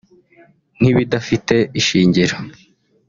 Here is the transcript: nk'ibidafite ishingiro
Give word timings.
nk'ibidafite 0.77 1.55
ishingiro 1.79 2.35